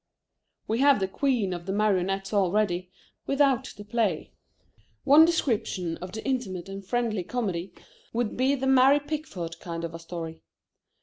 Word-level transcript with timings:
We 0.67 0.79
have 0.79 0.99
the 0.99 1.07
queen 1.07 1.53
of 1.53 1.67
the 1.67 1.71
marionettes 1.71 2.33
already, 2.33 2.89
without 3.27 3.71
the 3.77 3.85
play. 3.85 4.33
One 5.03 5.25
description 5.25 5.97
of 5.97 6.11
the 6.13 6.25
Intimate 6.27 6.67
and 6.67 6.83
friendly 6.83 7.21
Comedy 7.21 7.71
would 8.11 8.35
be 8.35 8.55
the 8.55 8.65
Mary 8.65 8.99
Pickford 8.99 9.59
kind 9.59 9.83
of 9.83 9.93
a 9.93 9.99
story. 9.99 10.41